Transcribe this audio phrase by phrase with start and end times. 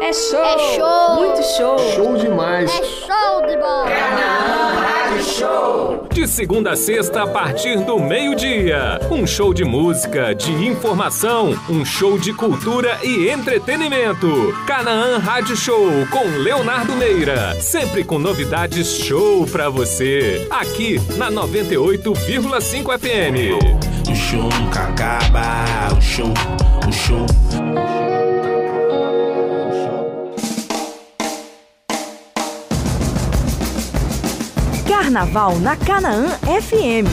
[0.00, 0.44] É show!
[0.44, 1.16] É show!
[1.16, 1.78] Muito show!
[1.94, 2.70] Show demais!
[2.70, 3.86] É show de bola!
[3.88, 6.06] Rádio Show!
[6.12, 9.00] De segunda a sexta, a partir do meio-dia.
[9.10, 14.54] Um show de música, de informação, um show de cultura e entretenimento.
[14.66, 17.58] Canaã Rádio Show, com Leonardo Meira.
[17.60, 20.46] Sempre com novidades show pra você.
[20.50, 24.10] Aqui na 98,5 FM.
[24.10, 26.34] O show nunca acaba, o show,
[26.86, 27.95] o show.
[35.16, 36.28] Carnaval na Canaã
[36.60, 37.08] FM.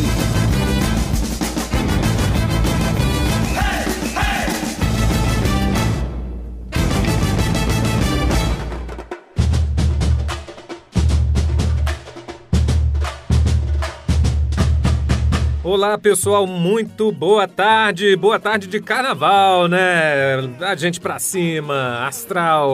[15.63, 20.35] Olá pessoal, muito boa tarde, boa tarde de carnaval, né?
[20.59, 22.69] A gente pra cima, astral,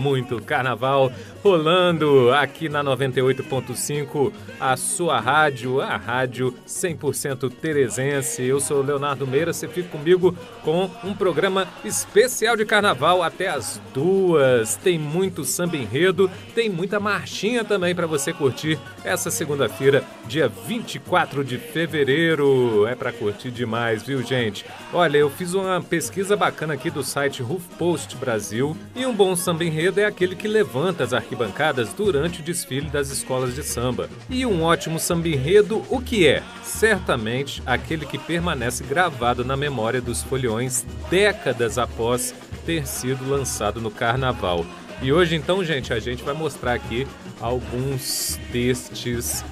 [0.00, 8.44] muito carnaval rolando aqui na 98.5, a sua rádio, a rádio 100% teresense.
[8.44, 13.48] Eu sou o Leonardo Meira, você fica comigo com um programa especial de carnaval até
[13.48, 14.76] as duas.
[14.76, 21.44] Tem muito samba enredo, tem muita marchinha também para você curtir essa segunda-feira, dia 24
[21.44, 22.86] de fevereiro.
[22.86, 24.64] É para curtir demais, viu, gente?
[24.92, 29.34] Olha, eu fiz uma pesquisa bacana aqui do site Roof Post Brasil e um bom
[29.34, 34.08] samba enredo é aquele que levanta as arquibancadas durante o desfile das escolas de samba.
[34.28, 36.42] E um ótimo samba enredo, o que é?
[36.62, 42.34] Certamente aquele que permanece gravado na memória dos foliões décadas após
[42.66, 44.64] ter sido lançado no carnaval.
[45.00, 47.06] E hoje então, gente, a gente vai mostrar aqui
[47.40, 49.44] alguns destes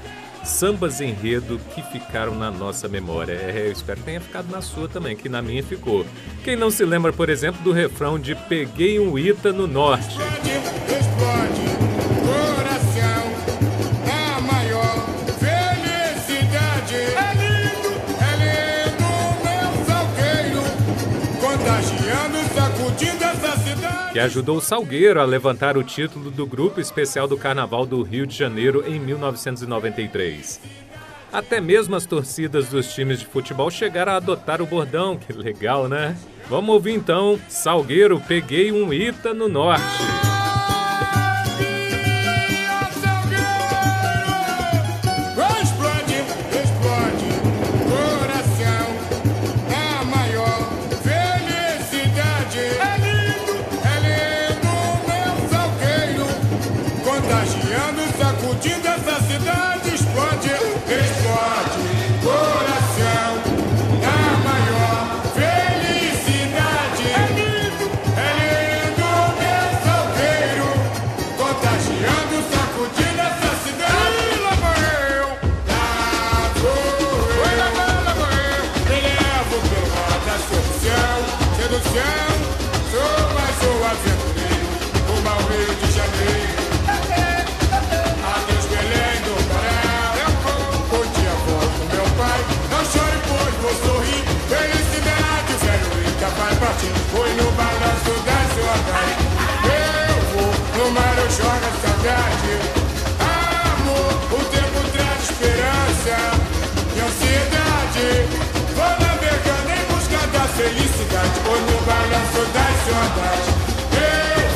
[0.44, 3.32] sambas enredo que ficaram na nossa memória.
[3.32, 6.06] É, eu espero que tenha ficado na sua também, que na minha ficou.
[6.44, 10.16] Quem não se lembra, por exemplo, do refrão de Peguei um Ita no Norte?
[11.22, 11.60] É.
[24.10, 28.02] É que ajudou o Salgueiro a levantar o título do Grupo Especial do Carnaval do
[28.02, 30.60] Rio de Janeiro em 1993.
[31.32, 35.88] Até mesmo as torcidas dos times de futebol chegaram a adotar o bordão, que legal,
[35.88, 36.16] né?
[36.48, 40.29] Vamos ouvir então Salgueiro, peguei um Ita no Norte.
[102.00, 102.54] Saudade.
[103.20, 106.16] Amor, o tempo traz esperança
[106.96, 108.08] e ansiedade.
[108.74, 111.40] Vou navegando em busca da felicidade.
[111.44, 113.48] Foi no balanço da saudade.
[113.92, 114.48] Eu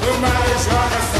[0.00, 1.19] vou no mar, eu jogo a saudade.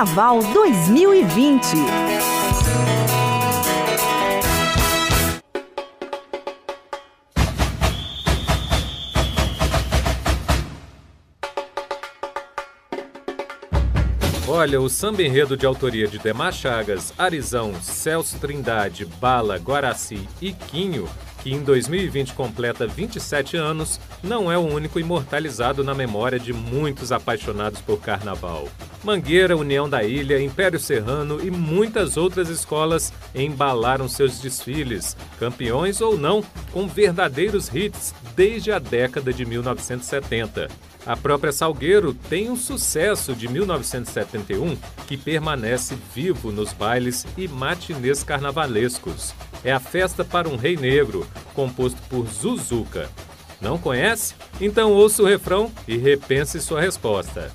[0.00, 1.76] Carnaval 2020.
[14.48, 20.54] Olha, o samba enredo de autoria de Demar Chagas, Arizão, Celso Trindade, Bala, Guaraci e
[20.54, 21.06] Quinho,
[21.42, 27.12] que em 2020 completa 27 anos, não é o único imortalizado na memória de muitos
[27.12, 28.66] apaixonados por carnaval.
[29.02, 36.18] Mangueira, União da Ilha, Império Serrano e muitas outras escolas embalaram seus desfiles, campeões ou
[36.18, 40.68] não, com verdadeiros hits desde a década de 1970.
[41.06, 44.76] A própria Salgueiro tem um sucesso de 1971
[45.06, 49.34] que permanece vivo nos bailes e matinês carnavalescos.
[49.64, 53.08] É a Festa para um Rei Negro, composto por Zuzuka.
[53.60, 54.34] Não conhece?
[54.60, 57.50] Então ouça o refrão e repense sua resposta.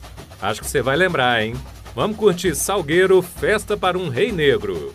[0.45, 1.55] Acho que você vai lembrar, hein?
[1.95, 4.93] Vamos curtir Salgueiro Festa para um Rei Negro.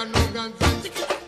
[0.00, 1.19] Carnaval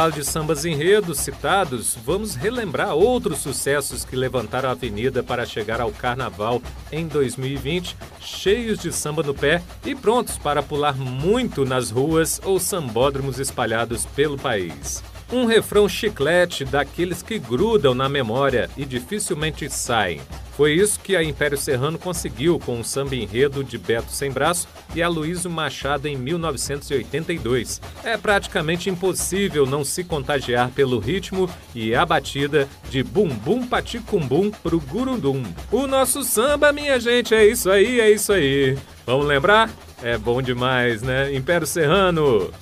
[0.00, 5.78] intervalo de sambas enredos citados, vamos relembrar outros sucessos que levantaram a avenida para chegar
[5.78, 11.90] ao carnaval em 2020, cheios de samba no pé e prontos para pular muito nas
[11.90, 15.04] ruas ou sambódromos espalhados pelo país.
[15.30, 20.22] Um refrão chiclete daqueles que grudam na memória e dificilmente saem.
[20.60, 24.68] Foi isso que a Império Serrano conseguiu com o samba enredo de Beto Sem Braço
[24.94, 27.80] e Aloysio Machado em 1982.
[28.04, 34.78] É praticamente impossível não se contagiar pelo ritmo e a batida de Bumbum Paticumbum pro
[34.78, 35.42] Gurundum.
[35.72, 38.76] O nosso samba, minha gente, é isso aí, é isso aí.
[39.06, 39.70] Vamos lembrar?
[40.02, 41.34] É bom demais, né?
[41.34, 42.52] Império Serrano!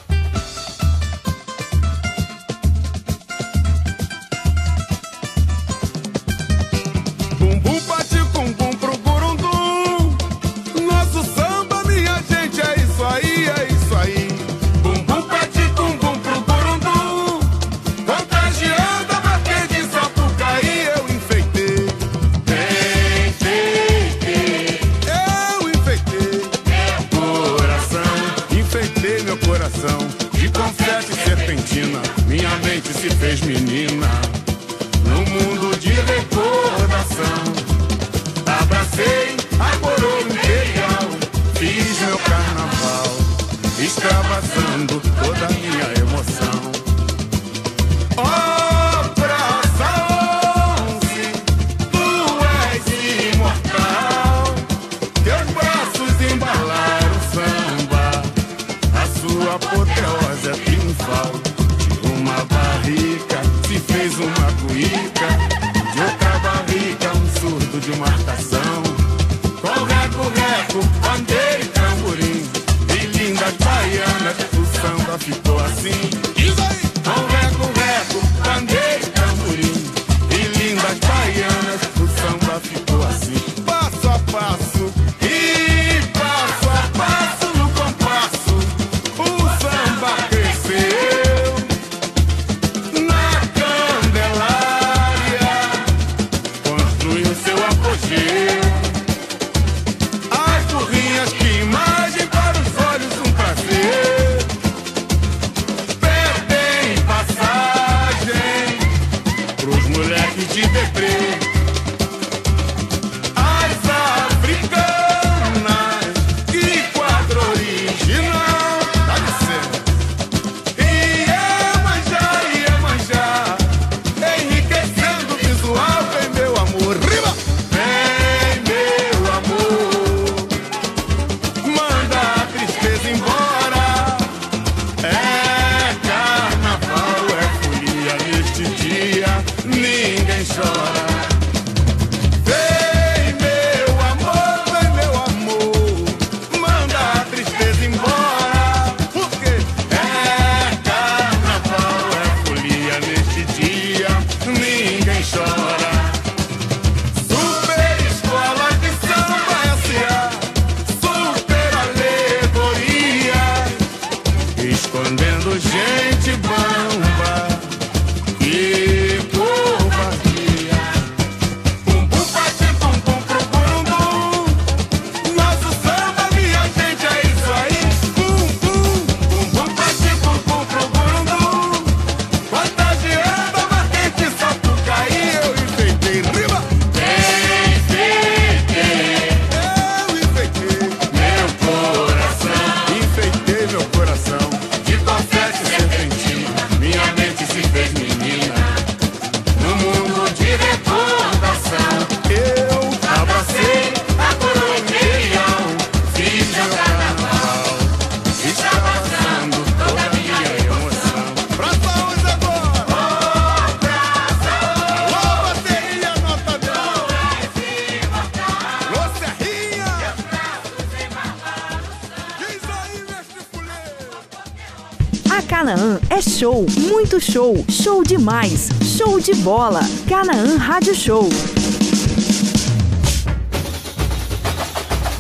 [229.39, 229.81] bola.
[230.09, 231.29] Canaã Rádio Show.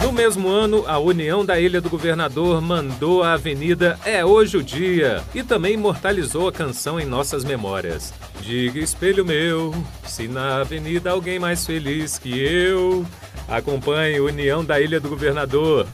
[0.02, 4.62] No mesmo ano, a União da Ilha do Governador mandou a avenida É Hoje o
[4.62, 8.12] Dia e também imortalizou a canção em nossas memórias.
[8.40, 13.06] Diga, espelho meu, se na avenida alguém mais feliz que eu.
[13.48, 15.86] Acompanhe União da Ilha do Governador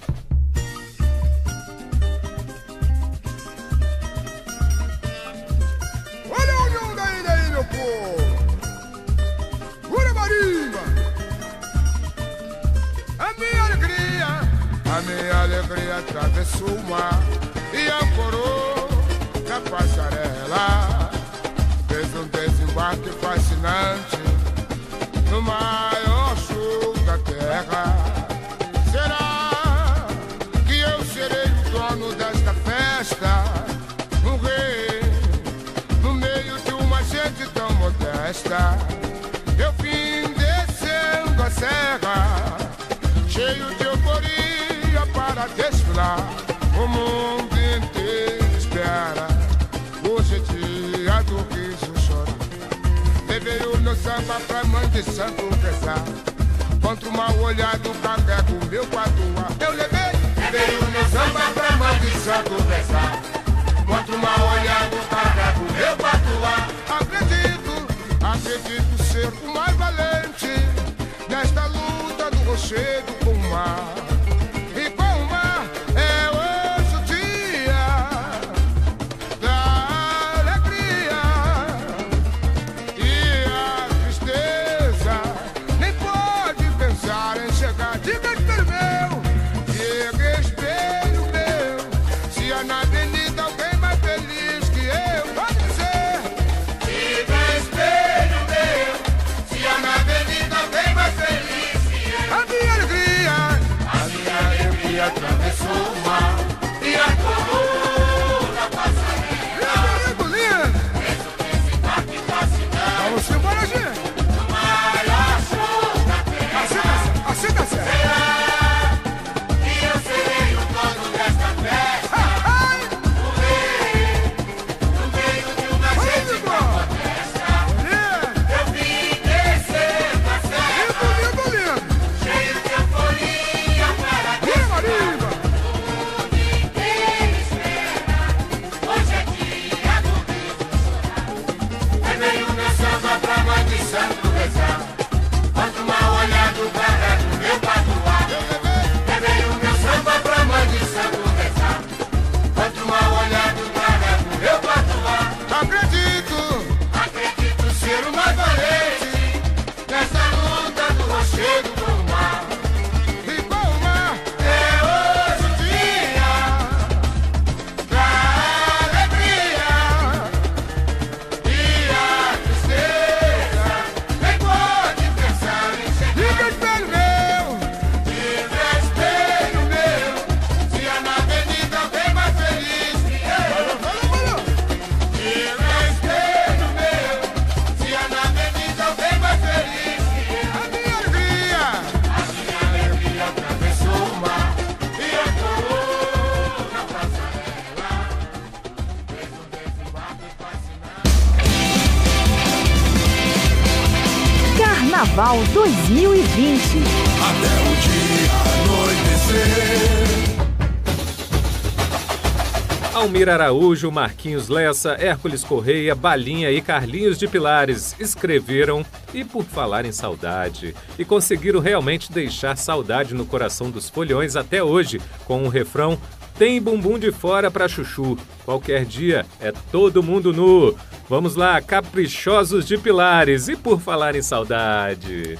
[213.24, 218.84] Altair Araújo, Marquinhos Lessa, Hércules Correia, Balinha e Carlinhos de Pilares escreveram
[219.14, 220.74] e por falar em saudade.
[220.98, 225.98] E conseguiram realmente deixar saudade no coração dos folhões até hoje, com o refrão
[226.38, 230.76] Tem bumbum de fora pra chuchu, qualquer dia é todo mundo nu.
[231.08, 235.38] Vamos lá, caprichosos de Pilares e por falar em saudade.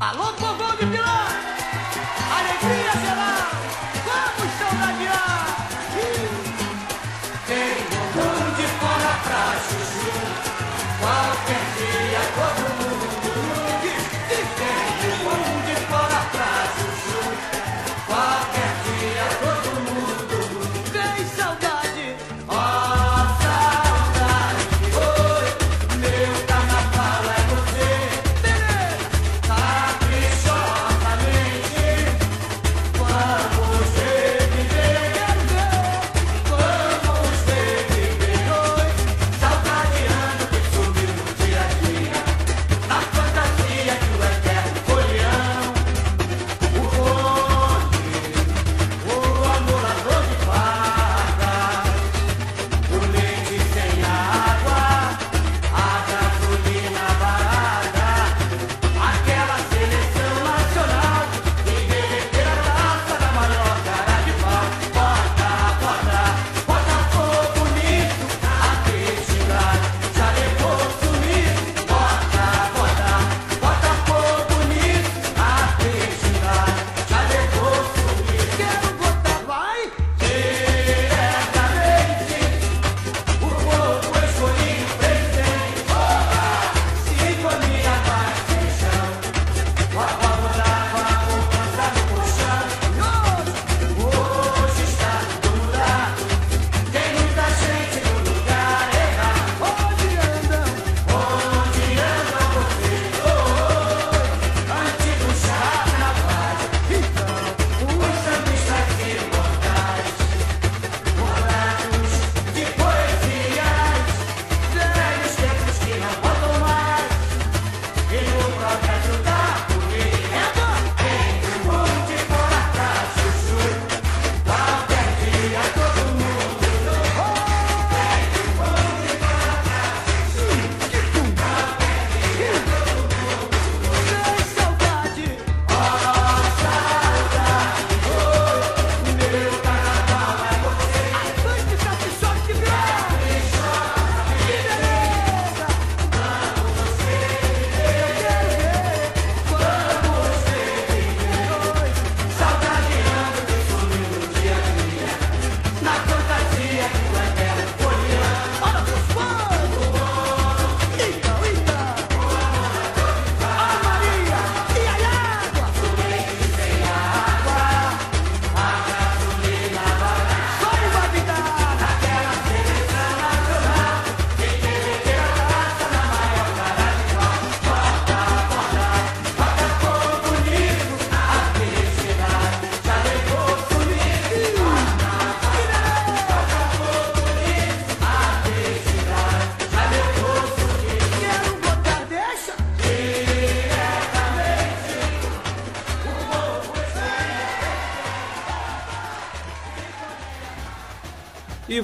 [0.00, 0.67] Alô, vovô!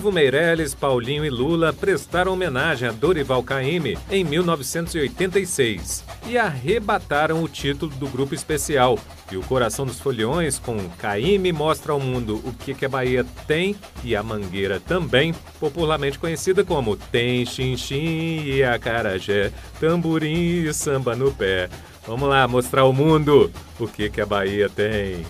[0.04, 7.48] Ivo Meirelles, Paulinho e Lula prestaram homenagem a Dorival Caymmi em 1986 e arrebataram o
[7.48, 8.98] título do grupo especial.
[9.32, 13.24] E o Coração dos Folhões, com Caymmi, mostra ao mundo o que, que a Bahia
[13.46, 21.16] tem e a Mangueira também, popularmente conhecida como Tem Xinxim e Acarajé, Tamborim e Samba
[21.16, 21.70] no Pé.
[22.06, 25.24] Vamos lá mostrar ao mundo o que, que a Bahia tem.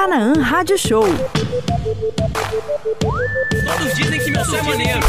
[0.00, 1.04] Canaã Rádio Show.
[3.66, 5.00] Todos dizem que meu som é maneiro.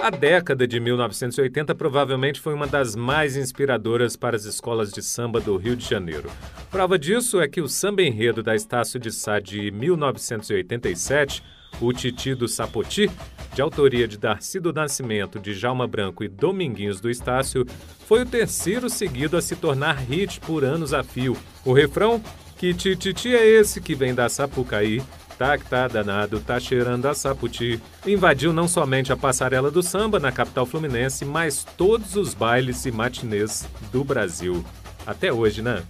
[0.00, 5.40] A década de 1980 provavelmente foi uma das mais inspiradoras para as escolas de samba
[5.40, 6.30] do Rio de Janeiro.
[6.70, 11.42] Prova disso é que o samba enredo da Estácio de Sá de 1987,
[11.80, 13.10] o Titi do Sapoti,
[13.54, 17.66] de autoria de Darcy do Nascimento, de Jalma Branco e Dominguinhos do Estácio,
[18.06, 21.36] foi o terceiro seguido a se tornar hit por anos a fio.
[21.64, 22.22] O refrão,
[22.56, 25.02] que tititi é esse que vem da Sapucaí,
[25.42, 27.80] tá que tá danado, tá cheirando a saputi.
[28.06, 32.92] Invadiu não somente a passarela do samba na capital fluminense, mas todos os bailes e
[32.92, 34.64] matinês do Brasil.
[35.04, 35.82] Até hoje, né?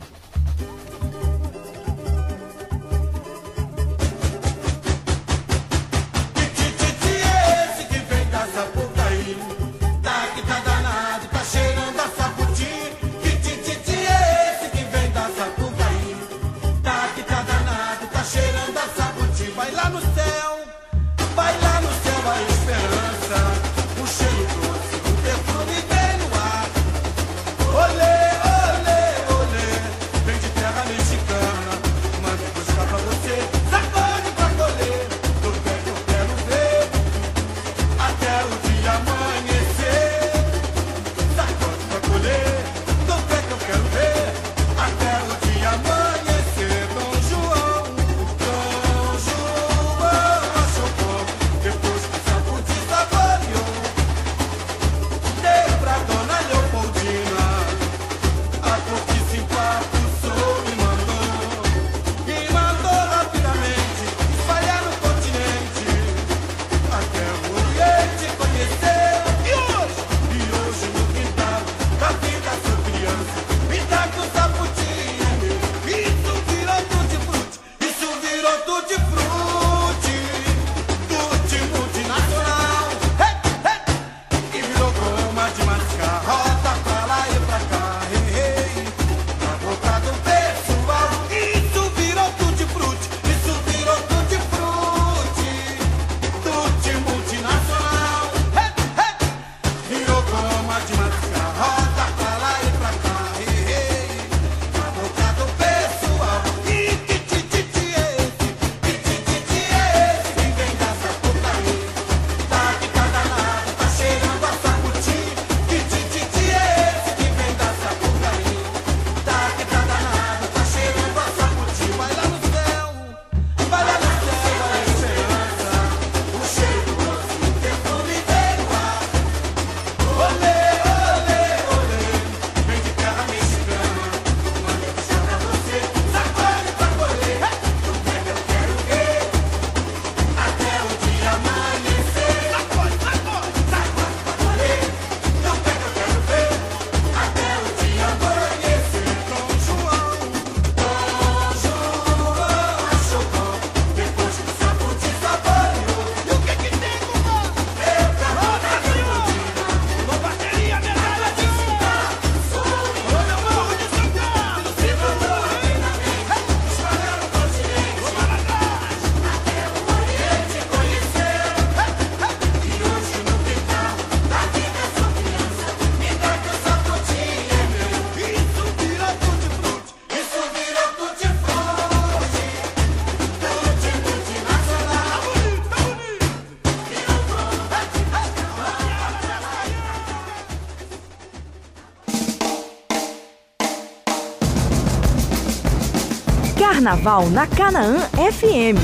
[196.83, 198.75] Carnaval na Canaã FM.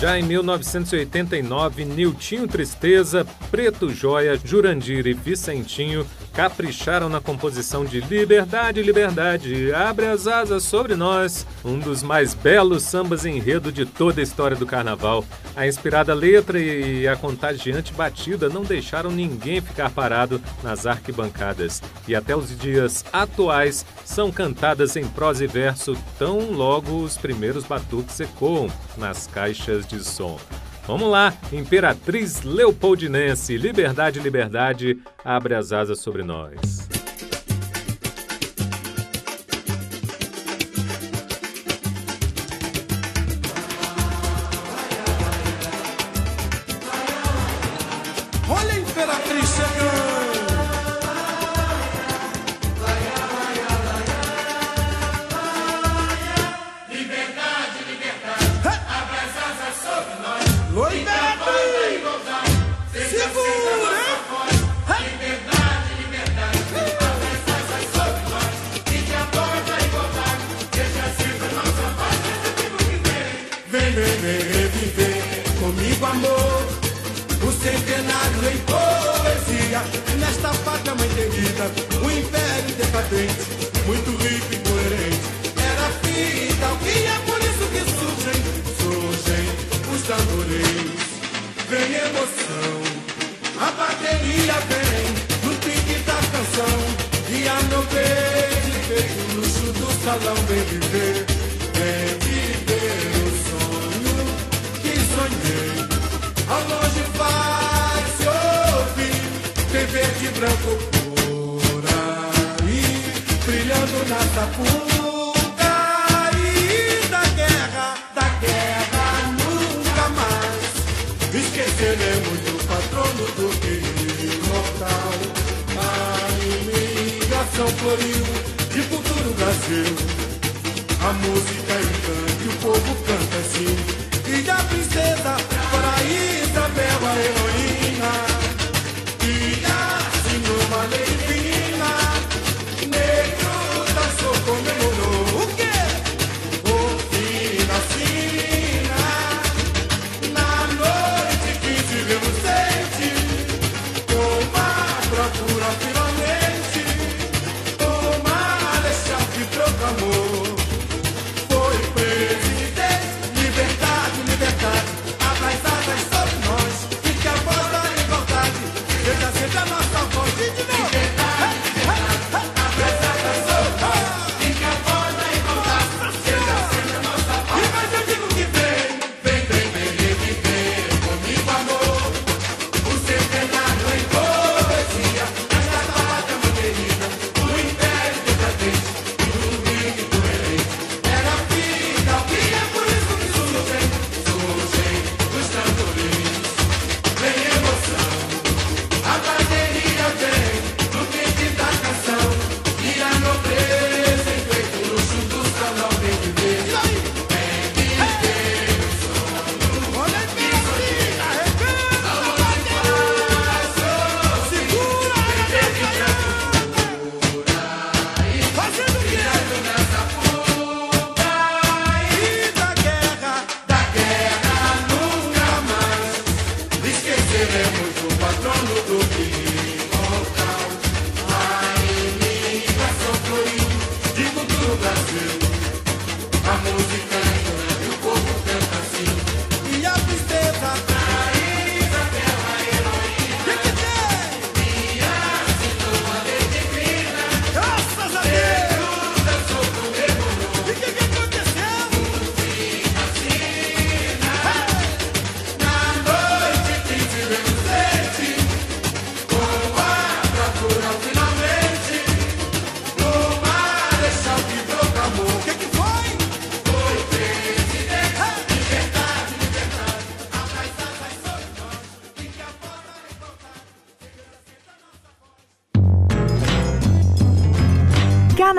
[0.00, 8.82] Já em 1989, Niltinho Tristeza, Preto Joia, Jurandir e Vicentinho capricharam na composição de Liberdade,
[8.82, 14.22] Liberdade, Abre as Asas sobre Nós, um dos mais belos sambas enredo de toda a
[14.22, 15.24] história do carnaval.
[15.56, 21.82] A inspirada letra e a contagiante batida não deixaram ninguém ficar parado nas arquibancadas.
[22.06, 27.64] E até os dias atuais são cantadas em prosa e verso tão logo os primeiros
[27.64, 30.38] batuques ecoam nas caixas de som.
[30.86, 36.93] Vamos lá, Imperatriz Leopoldinense, Liberdade, Liberdade, abre as asas sobre nós.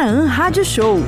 [0.06, 0.99] Canaã Rádio Show.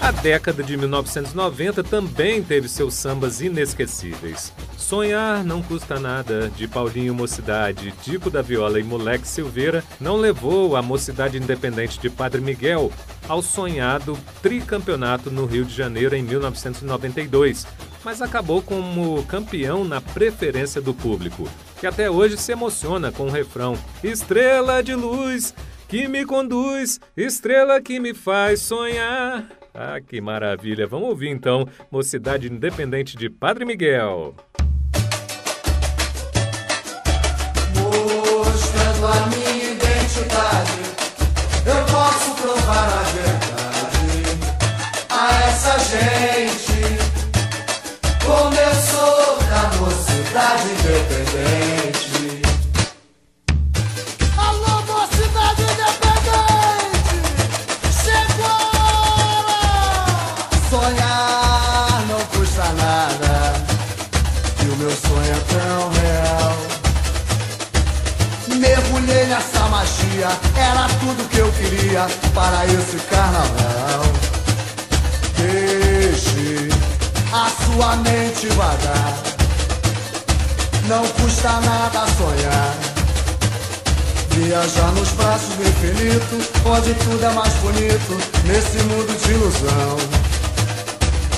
[0.00, 4.52] A década de 1990 também teve seus sambas inesquecíveis.
[4.76, 10.74] Sonhar Não Custa Nada, de Paulinho Mocidade, Dico da Viola e Moleque Silveira, não levou
[10.74, 12.90] a Mocidade Independente de Padre Miguel
[13.28, 17.68] ao sonhado tricampeonato no Rio de Janeiro em 1992,
[18.04, 23.30] mas acabou como campeão na preferência do público, que até hoje se emociona com o
[23.30, 25.54] refrão Estrela de Luz,
[25.94, 29.46] que me conduz, estrela que me faz sonhar.
[29.72, 30.88] Ah, que maravilha!
[30.88, 34.34] Vamos ouvir então Mocidade Independente de Padre Miguel.
[37.76, 40.82] Mostrando a minha identidade,
[41.64, 44.24] eu posso provar a verdade
[45.10, 46.74] a essa gente.
[48.26, 51.63] Como eu sou da mocidade independente.
[69.24, 74.04] Essa magia, era tudo que eu queria para esse carnaval.
[75.36, 76.68] Deixe
[77.32, 79.14] a sua mente vagar.
[80.86, 82.76] Não custa nada sonhar.
[84.30, 89.96] Viajar nos braços do infinito, onde tudo é mais bonito, nesse mundo de ilusão.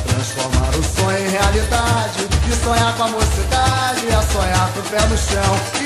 [0.09, 5.01] Transformar o sonho em realidade, e sonhar com a mocidade, é sonhar com o pé
[5.07, 5.86] no chão.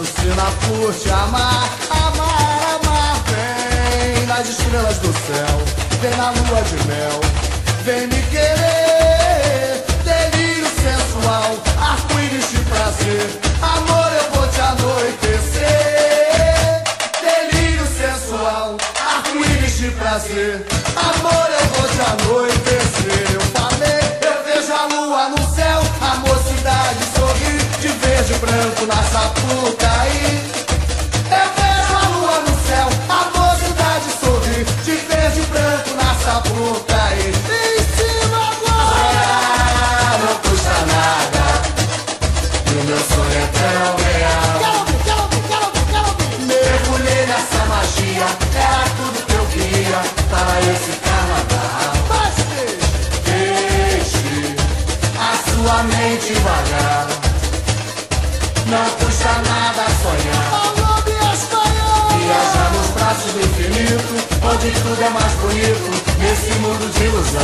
[0.00, 3.22] Alucina por te amar, amar, amar.
[3.28, 5.62] Vem nas estrelas do céu,
[6.00, 7.20] vem na lua de mel,
[7.84, 9.84] vem me querer.
[10.02, 13.40] Delírio sensual, arco-íris de prazer.
[13.60, 15.68] Amor, eu vou te anoitecer.
[17.20, 18.78] Delírio sensual,
[19.16, 20.66] arco-íris de prazer.
[20.96, 22.89] Amor, eu vou te anoitecer.
[28.40, 30.50] Branco na Sapucaí.
[31.30, 36.79] Eu vejo a lua no céu, a mocidade sorri de verde e branco na Sapucaí.
[65.10, 67.40] É mais bonito, nesse mundo de ilusão.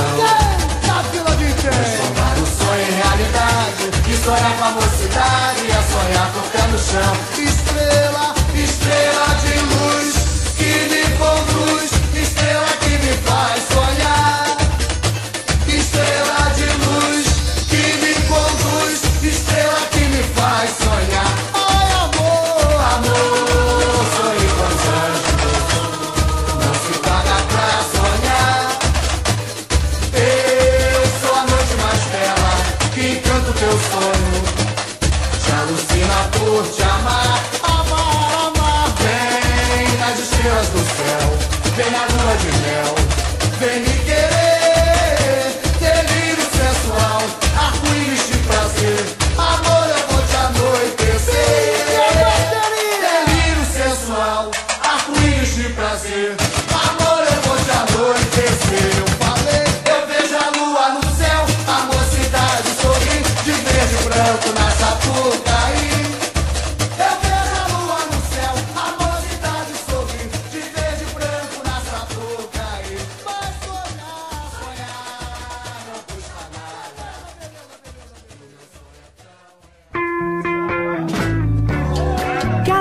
[1.57, 7.17] Transformar o sonho em realidade E sonhar com a mocidade É sonhar tocando no chão.
[7.45, 9.16] Estrela, estrela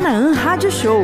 [0.06, 1.04] Canaã Rádio Show.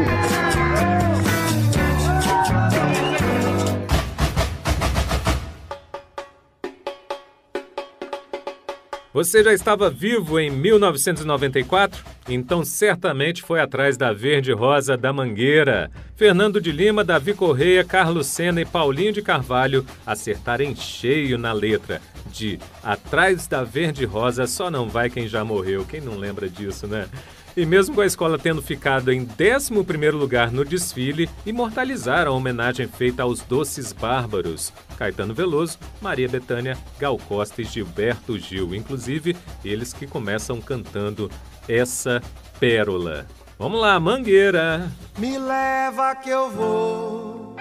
[9.11, 12.05] Você já estava vivo em 1994?
[12.29, 15.89] Então certamente foi atrás da Verde Rosa da Mangueira.
[16.15, 21.51] Fernando de Lima, Davi Correia, Carlos Sena e Paulinho de Carvalho acertaram em cheio na
[21.51, 21.99] letra
[22.31, 25.85] de Atrás da Verde Rosa só não vai quem já morreu.
[25.85, 27.07] Quem não lembra disso, né?
[27.55, 32.87] E mesmo com a escola tendo ficado em 11º lugar no desfile, imortalizaram a homenagem
[32.87, 34.71] feita aos doces bárbaros.
[34.97, 38.73] Caetano Veloso, Maria Bethânia, Gal Costa e Gilberto Gil.
[38.73, 39.35] Inclusive,
[39.65, 41.29] eles que começam cantando
[41.67, 42.21] essa
[42.59, 43.25] pérola.
[43.59, 44.91] Vamos lá, Mangueira!
[45.17, 47.55] Me leva que eu vou.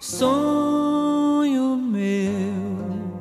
[0.00, 3.20] Sonho meu,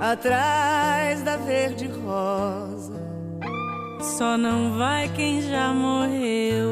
[0.00, 2.93] atrás da verde rosa,
[4.04, 6.66] só não vai quem já morreu.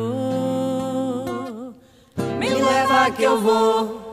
[2.38, 4.12] Me leva que eu vou.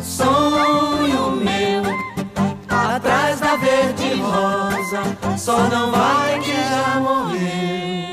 [0.00, 1.82] Sonho meu,
[2.68, 5.02] atrás da verde rosa,
[5.36, 8.11] só não vai quem já morreu.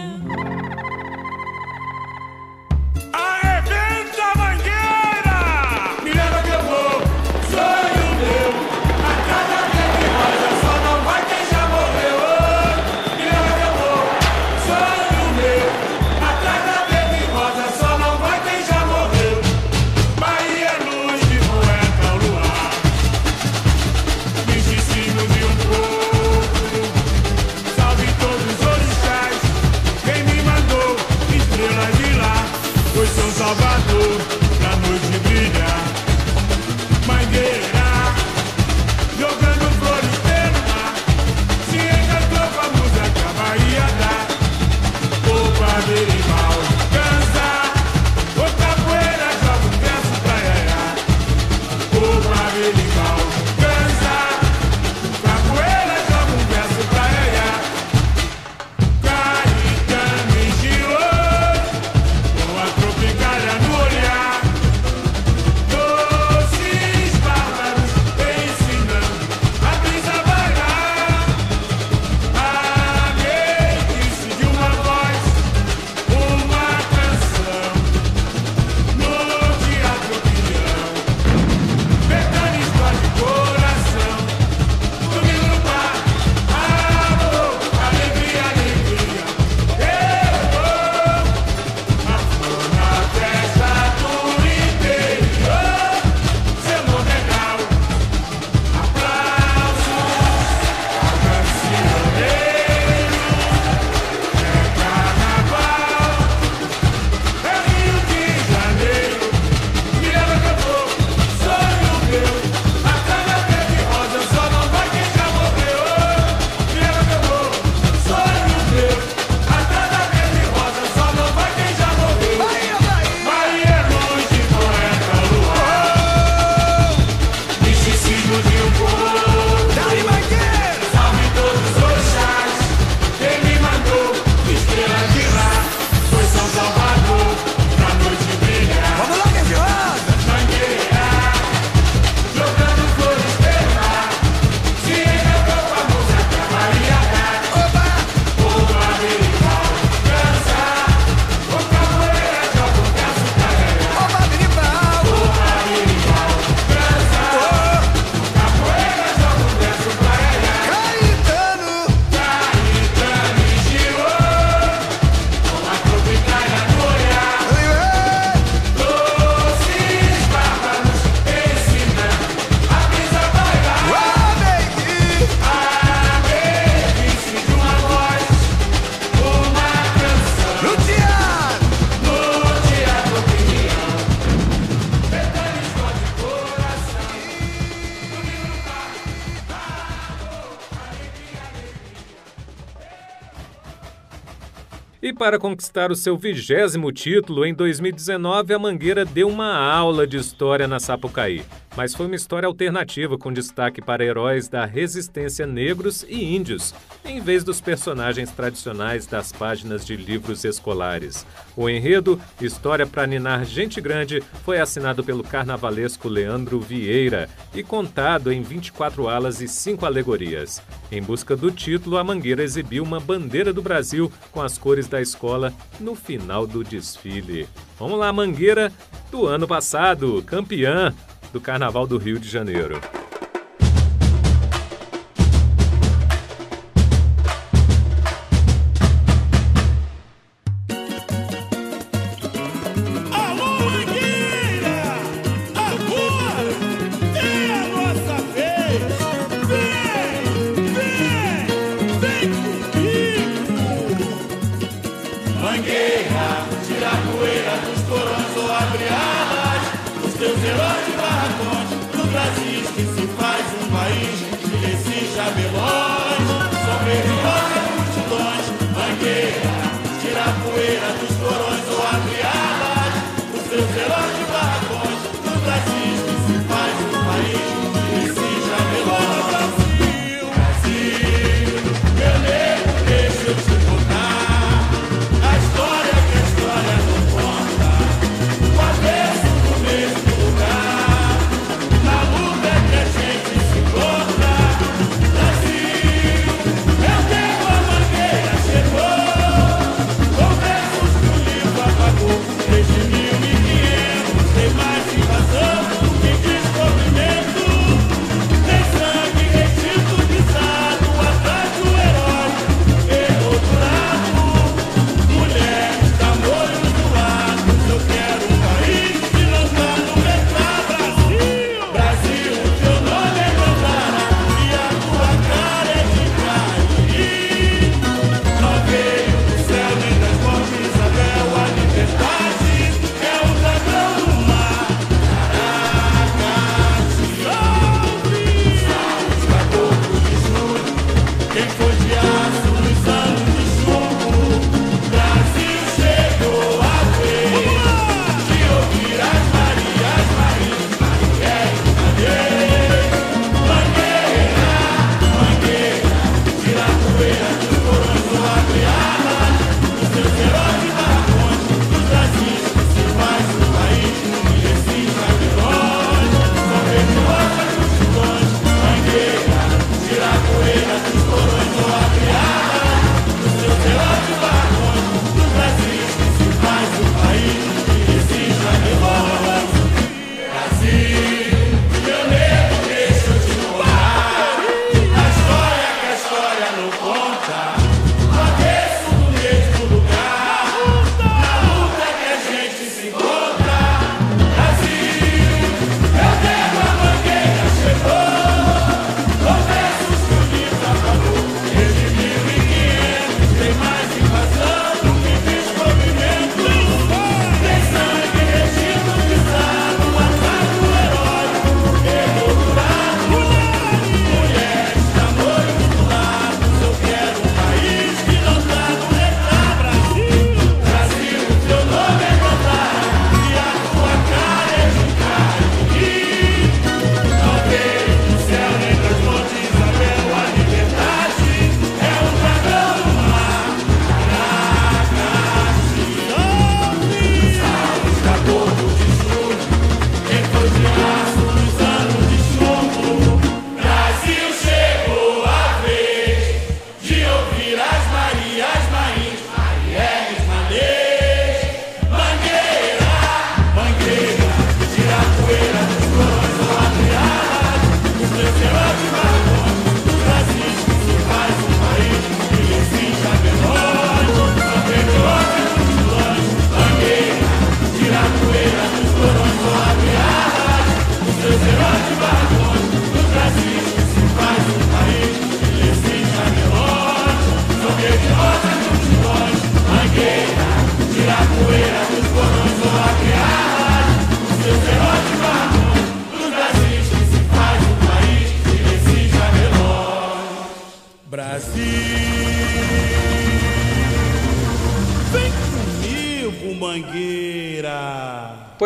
[195.30, 200.67] Para conquistar o seu vigésimo título, em 2019 a Mangueira deu uma aula de história
[200.67, 201.43] na Sapucaí.
[201.80, 206.75] Mas foi uma história alternativa com destaque para heróis da resistência negros e índios,
[207.05, 211.25] em vez dos personagens tradicionais das páginas de livros escolares.
[211.55, 218.30] O enredo, História para Ninar Gente Grande, foi assinado pelo carnavalesco Leandro Vieira e contado
[218.30, 220.61] em 24 alas e 5 alegorias.
[220.91, 224.99] Em busca do título, a Mangueira exibiu uma bandeira do Brasil com as cores da
[225.01, 227.47] escola no final do desfile.
[227.80, 228.69] Vamos lá, Mangueira
[229.09, 230.93] do ano passado, campeã
[231.32, 232.80] do Carnaval do Rio de Janeiro.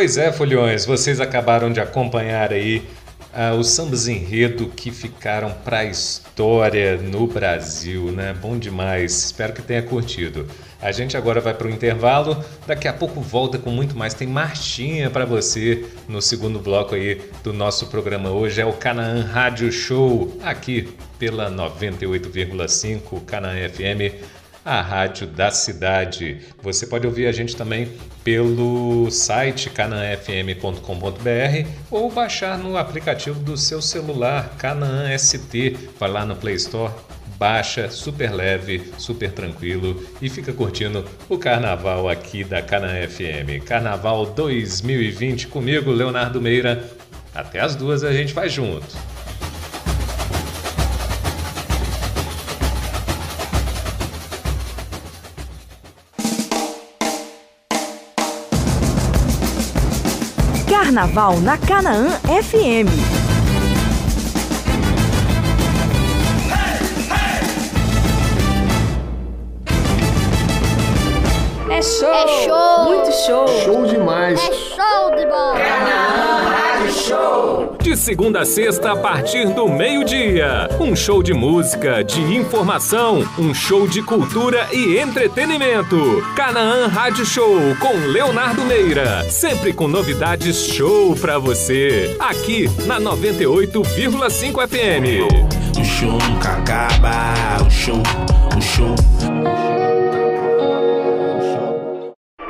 [0.03, 2.85] Pois é, folhões, vocês acabaram de acompanhar aí
[3.33, 8.33] ah, os sambas enredo que ficaram para a história no Brasil, né?
[8.33, 10.45] Bom demais, espero que tenha curtido.
[10.81, 14.13] A gente agora vai para o intervalo, daqui a pouco volta com muito mais.
[14.13, 18.59] Tem marchinha para você no segundo bloco aí do nosso programa hoje.
[18.59, 24.21] É o Canaã Rádio Show, aqui pela 98,5 Canaã FM
[24.65, 26.39] a rádio da cidade.
[26.61, 27.91] Você pode ouvir a gente também
[28.23, 35.77] pelo site canaanfm.com.br ou baixar no aplicativo do seu celular Canaã ST.
[35.99, 36.93] Vai lá no Play Store,
[37.37, 43.63] baixa, super leve, super tranquilo e fica curtindo o carnaval aqui da Canaã FM.
[43.65, 46.89] Carnaval 2020 comigo, Leonardo Meira.
[47.35, 49.12] Até as duas a gente vai junto.
[60.93, 62.87] Carnaval na Canaã FM.
[71.71, 72.13] É show!
[72.13, 72.85] É show!
[72.85, 73.47] Muito show!
[73.47, 74.39] Show demais!
[74.39, 75.55] É show de bola!
[75.55, 76.32] Canaã
[77.81, 80.69] De segunda a sexta, a partir do meio-dia.
[80.79, 86.23] Um show de música, de informação, um show de cultura e entretenimento.
[86.35, 89.29] Canaã Rádio Show com Leonardo Meira.
[89.29, 92.15] Sempre com novidades show pra você.
[92.19, 95.77] Aqui na 98,5 FM.
[95.77, 97.63] O show nunca acaba.
[97.65, 98.01] O show,
[98.57, 98.95] o show.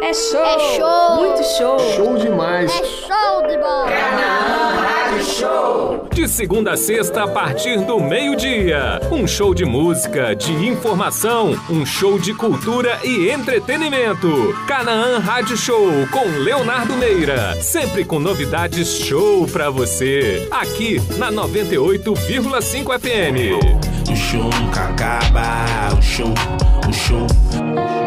[0.02, 0.44] É show!
[0.44, 1.16] É show!
[1.16, 1.80] Muito show!
[1.96, 2.72] Show demais!
[2.72, 3.88] É show de bola!
[3.88, 4.83] Canaã
[5.34, 6.08] Show!
[6.14, 9.00] De segunda a sexta, a partir do meio-dia.
[9.12, 14.54] Um show de música, de informação, um show de cultura e entretenimento.
[14.68, 17.60] Canaã Rádio Show com Leonardo Meira.
[17.62, 20.48] Sempre com novidades show pra você.
[20.52, 24.12] Aqui na 98,5 FM.
[24.12, 25.98] O show nunca acaba.
[25.98, 26.34] O show,
[26.88, 28.03] o show.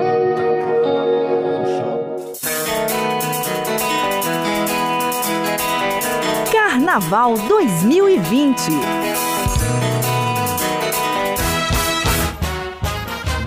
[6.87, 8.70] Carnaval 2020.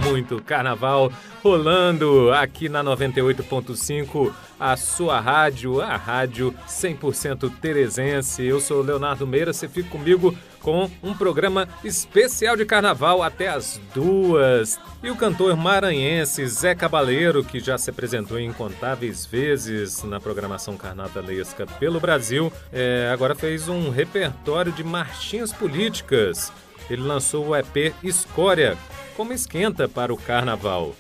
[0.04, 1.10] Muito carnaval
[1.42, 8.44] rolando aqui na 98.5, a sua rádio, a rádio 100% teresense.
[8.44, 13.80] Eu sou Leonardo Meira, você fica comigo com um programa especial de carnaval até as
[13.94, 14.80] duas.
[15.02, 21.66] E o cantor maranhense Zé Cabaleiro, que já se apresentou incontáveis vezes na programação carnavalesca
[21.66, 26.52] pelo Brasil, é, agora fez um repertório de marchinhas políticas.
[26.90, 28.78] Ele lançou o EP Escória,
[29.16, 30.96] como esquenta para o carnaval.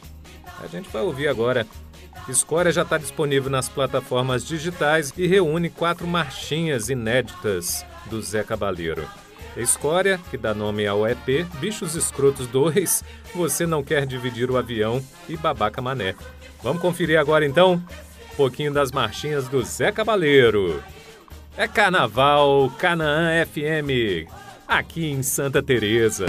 [0.61, 1.65] A gente vai ouvir agora.
[2.27, 9.07] Escória já está disponível nas plataformas digitais e reúne quatro marchinhas inéditas do Zé Cabaleiro.
[9.61, 13.03] Escória, que dá nome ao EP Bichos Escrotos 2,
[13.35, 16.15] Você Não Quer Dividir o Avião e Babaca Mané.
[16.63, 20.83] Vamos conferir agora então um pouquinho das marchinhas do Zé Cabaleiro.
[21.57, 24.29] É Carnaval Canaã FM,
[24.67, 26.25] aqui em Santa Teresa.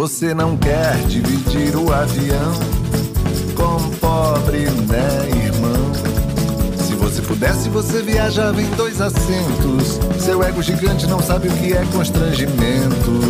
[0.00, 2.54] Você não quer dividir o avião
[3.54, 5.92] com pobre, né, irmão?
[6.78, 10.00] Se você pudesse, você viajava em dois assentos.
[10.18, 13.20] Seu ego gigante não sabe o que é constrangimento.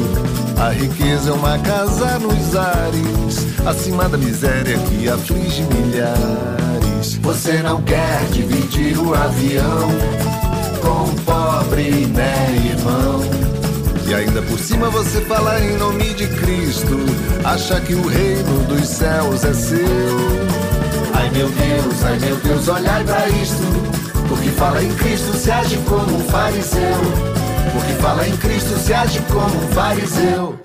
[0.61, 7.17] A riqueza é uma casa nos ares, acima da miséria que aflige milhares.
[7.21, 9.89] Você não quer dividir o avião
[10.81, 13.40] com pobre, né, irmão?
[14.11, 16.99] E ainda por cima você fala em nome de Cristo,
[17.45, 19.79] acha que o reino dos céus é seu.
[21.15, 23.63] Ai meu Deus, ai meu Deus, olhai pra isto.
[24.29, 26.99] Porque fala em Cristo se age como um fariseu.
[27.73, 30.59] Porque fala em Cristo se age como um fariseu.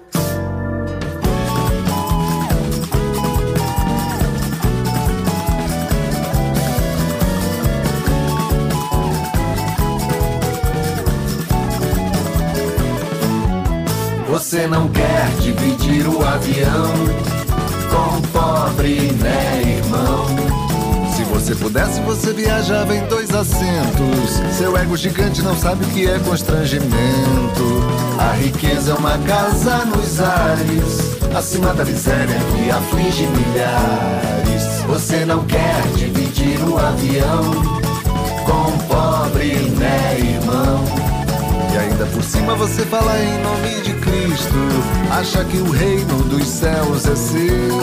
[14.56, 16.94] Você não quer dividir o avião
[17.92, 20.26] com pobre, né, irmão?
[21.14, 24.56] Se você pudesse, você viajava em dois assentos.
[24.58, 27.84] Seu ego gigante não sabe o que é constrangimento.
[28.18, 34.84] A riqueza é uma casa nos ares, acima da miséria que aflige milhares.
[34.88, 37.52] Você não quer dividir o avião
[38.46, 40.75] com o pobre, né, irmão?
[42.06, 44.54] Ainda por cima você fala em nome de Cristo,
[45.12, 47.80] acha que o reino dos céus é seu.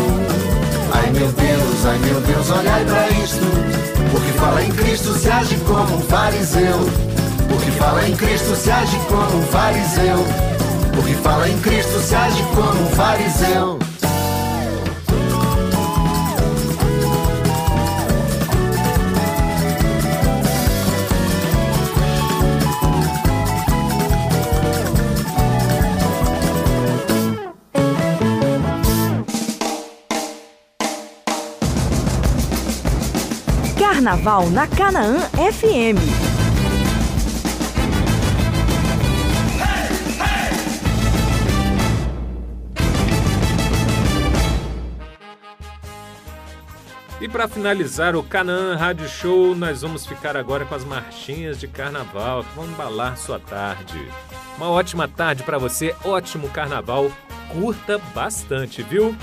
[0.92, 3.44] Ai meu Deus, ai meu Deus, olhai pra isto.
[4.12, 6.78] Porque fala em Cristo se age como um fariseu.
[7.48, 10.26] Porque fala em Cristo se age como um fariseu.
[10.94, 13.81] Porque fala em Cristo se age como um fariseu.
[34.03, 35.96] Carnaval na Canaã FM.
[47.20, 51.68] E para finalizar o Canaã Rádio Show, nós vamos ficar agora com as marchinhas de
[51.68, 54.05] carnaval que vão embalar sua tarde.
[54.57, 57.09] Uma ótima tarde para você, ótimo carnaval.
[57.53, 59.16] Curta bastante, viu?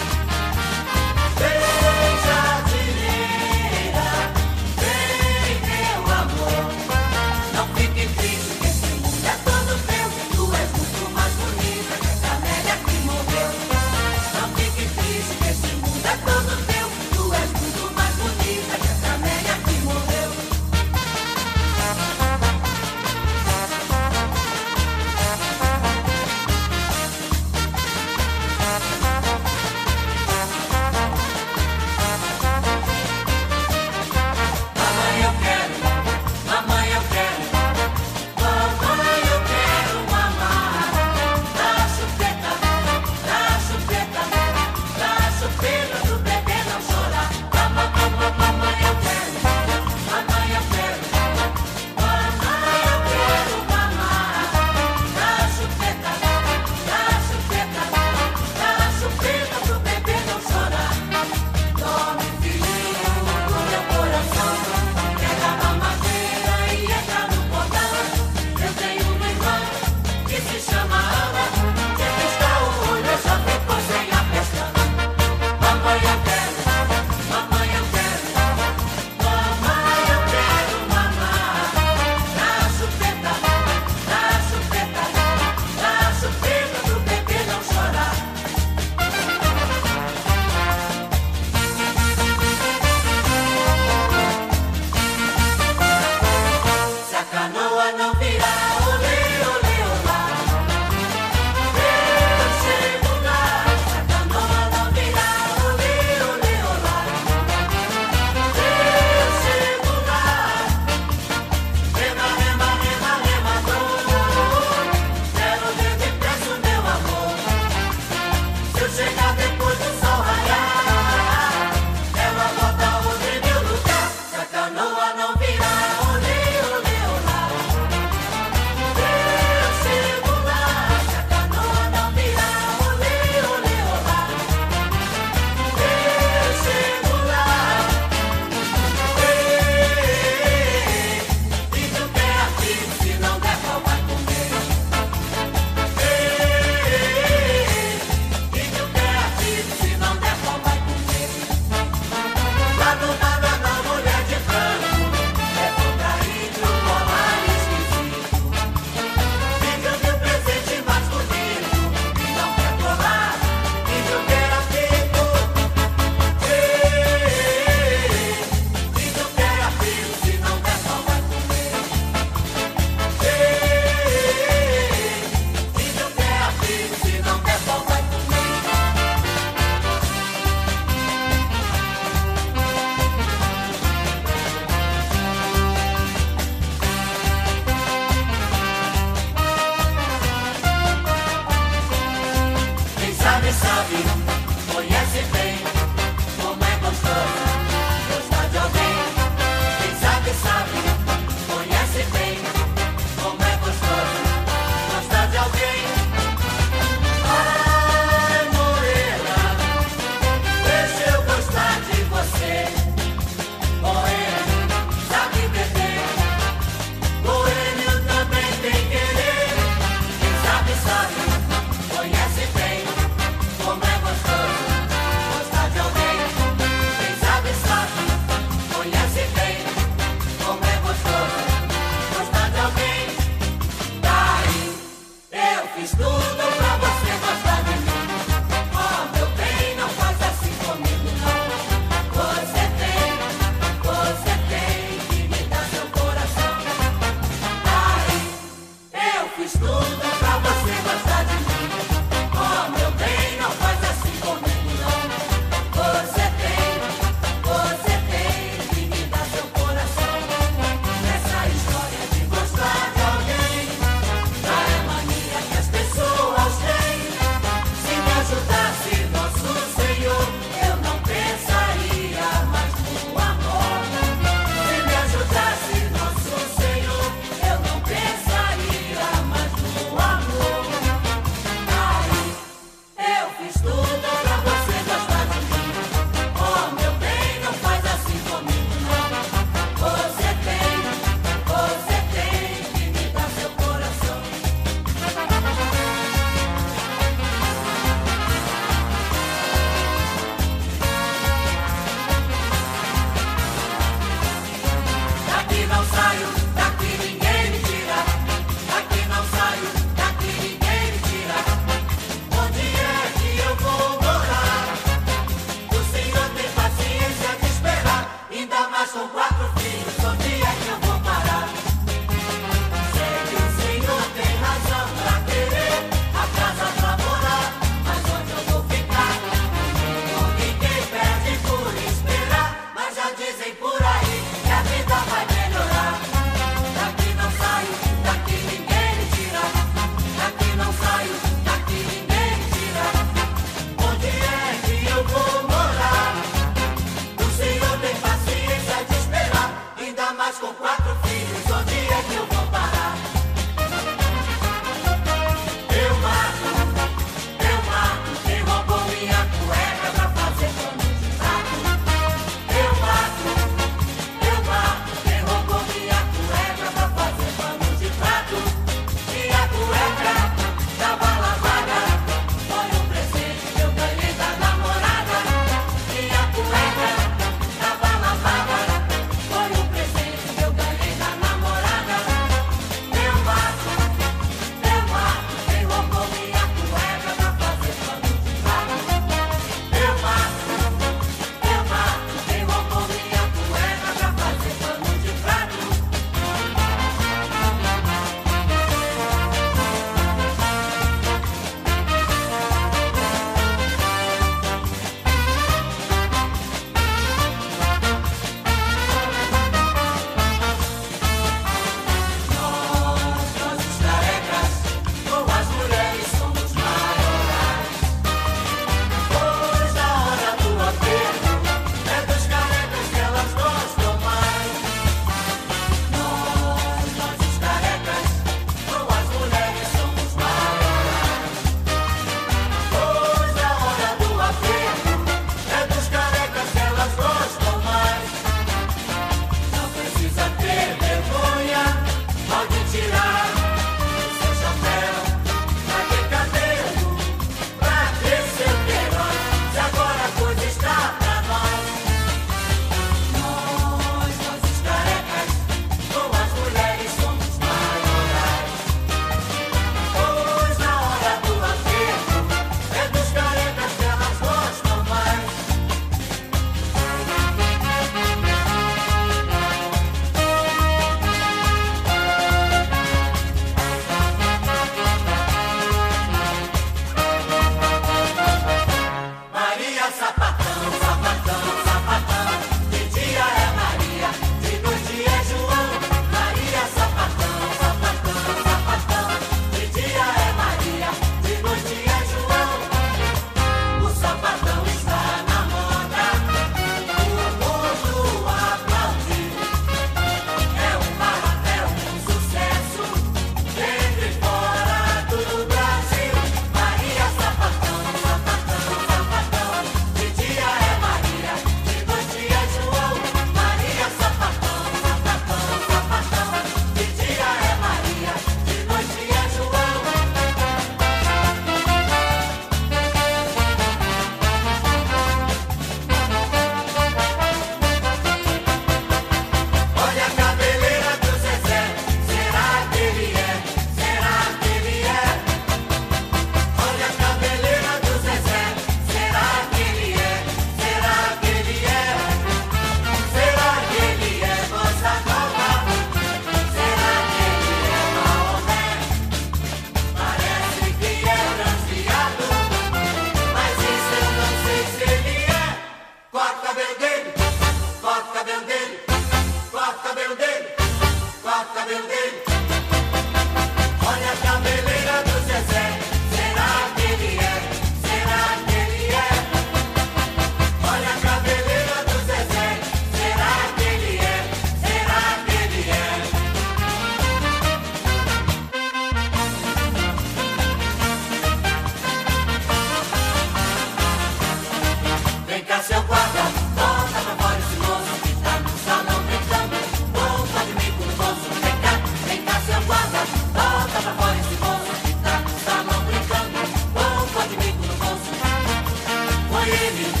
[599.41, 600.00] Miami.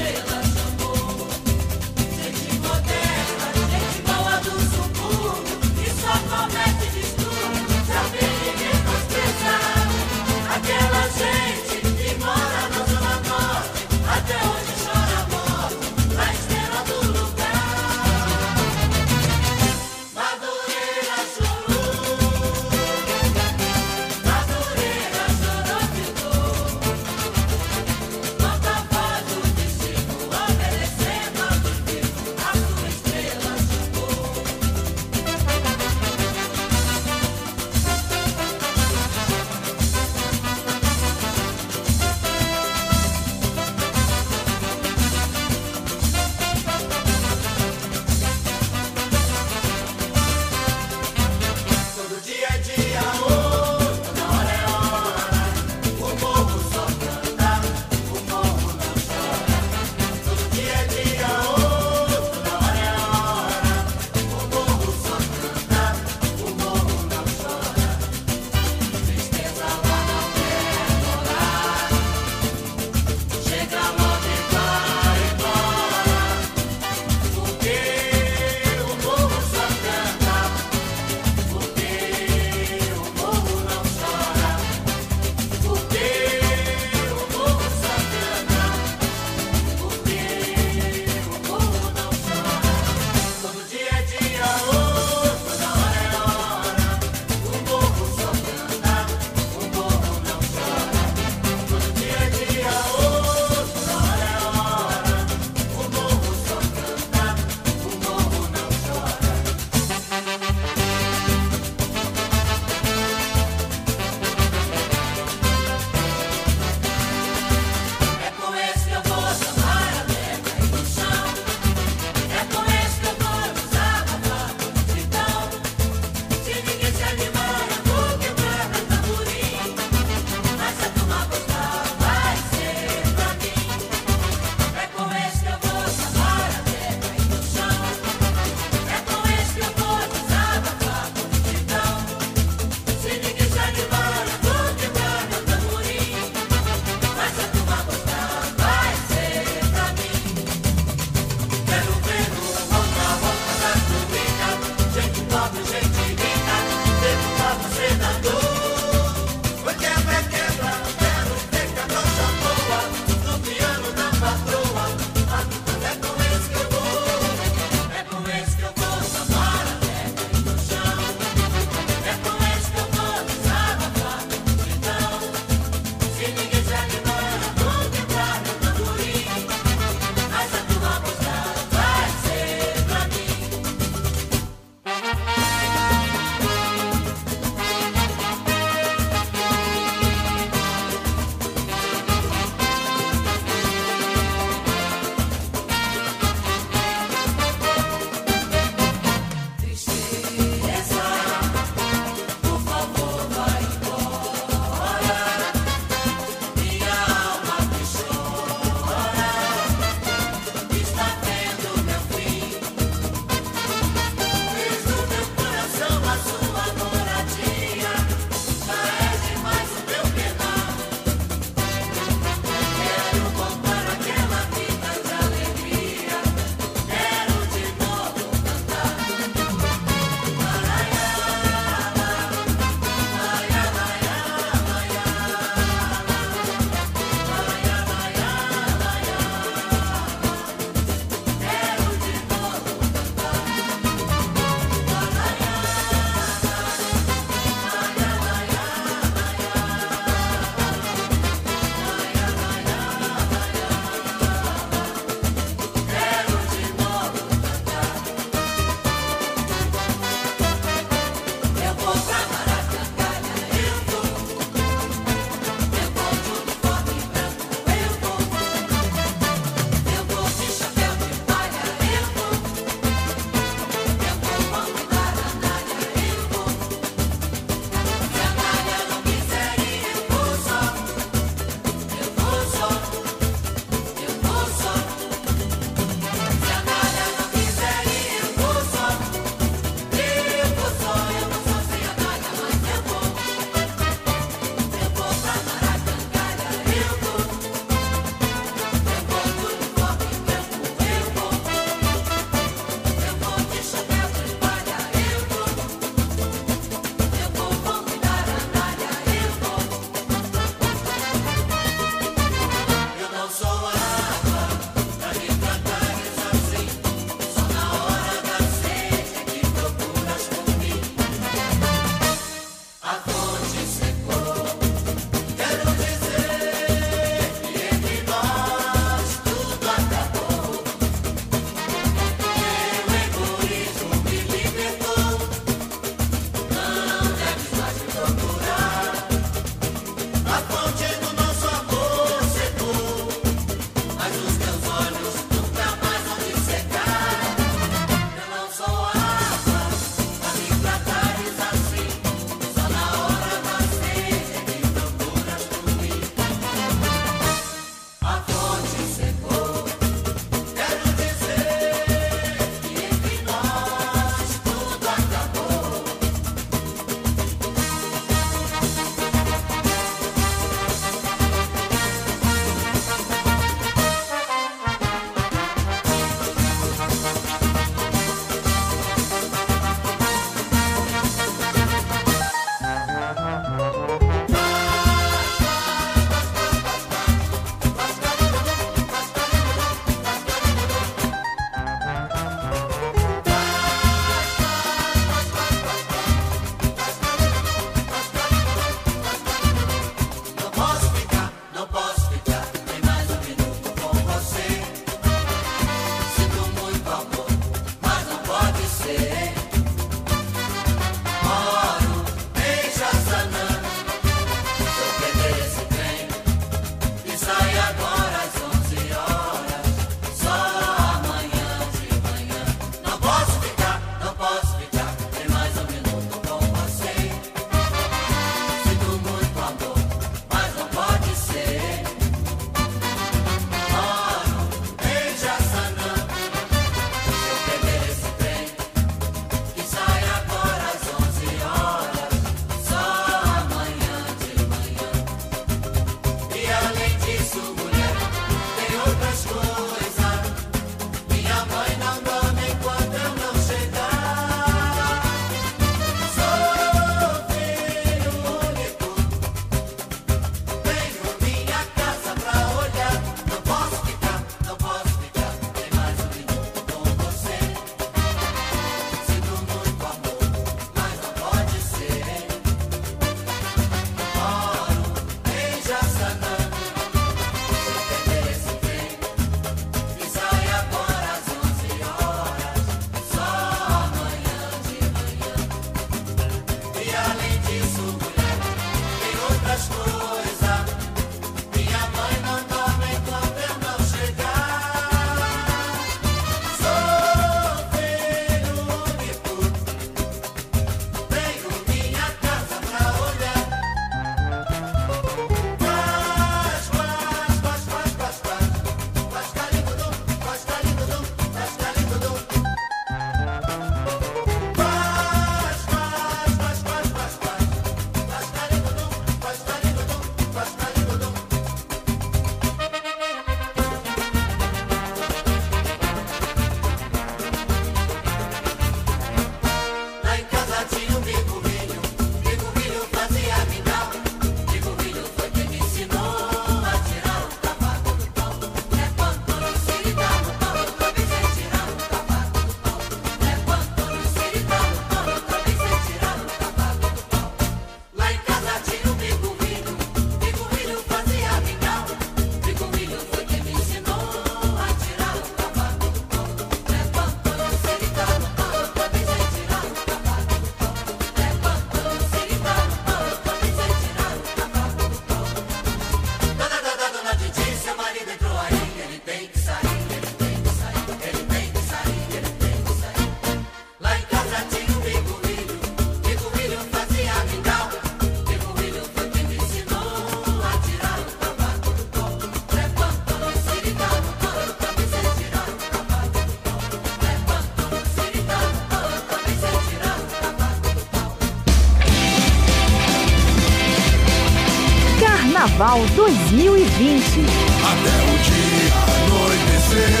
[596.80, 597.20] 2020.
[597.60, 598.72] Até o dia
[599.04, 600.00] anoitecer.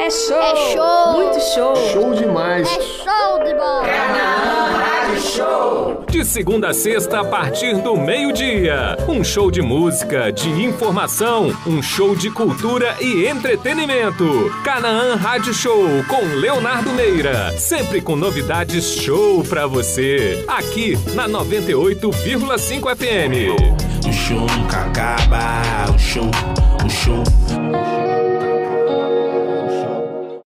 [0.00, 0.42] É show!
[0.42, 1.12] É show!
[1.12, 1.76] Muito show!
[1.92, 2.68] Show demais!
[2.68, 3.86] É show de bola!
[6.10, 8.96] De segunda a sexta, a partir do meio-dia.
[9.08, 14.50] Um show de música, de informação, um show de cultura e entretenimento.
[14.64, 17.56] Canaã Rádio Show com Leonardo Meira.
[17.58, 20.44] Sempre com novidades show pra você.
[20.48, 23.85] Aqui na 98,5 FM.
[24.26, 25.88] Show nunca acaba.
[25.88, 26.28] O show,
[26.84, 27.55] o show.